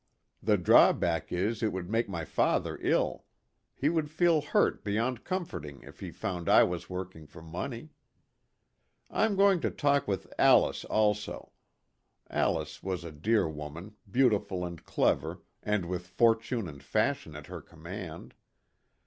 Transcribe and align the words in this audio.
The 0.41 0.57
drawback 0.57 1.31
is 1.31 1.61
it 1.61 1.71
would 1.71 1.87
make 1.87 2.09
my 2.09 2.25
father 2.25 2.79
ill 2.81 3.25
he 3.75 3.87
would 3.87 4.09
feel 4.09 4.41
hurt 4.41 4.83
beyond 4.83 5.23
comforting 5.23 5.83
if 5.83 5.99
he 5.99 6.09
found 6.09 6.49
I 6.49 6.63
was 6.63 6.89
working 6.89 7.27
for 7.27 7.43
money." 7.43 7.91
I 9.11 9.25
am 9.25 9.35
going 9.35 9.59
to 9.59 9.69
talk 9.69 10.07
with 10.07 10.25
Alice 10.39 10.85
also" 10.85 11.51
(Alice 12.31 12.81
was 12.81 13.03
a 13.03 13.11
dear 13.11 13.47
woman, 13.47 13.93
beautiful 14.09 14.65
and 14.65 14.83
clever 14.83 15.43
and 15.61 15.85
with 15.85 16.07
fortune 16.07 16.67
and 16.67 16.81
fashion 16.81 17.35
at 17.35 17.45
her 17.45 17.61
command). 17.61 18.33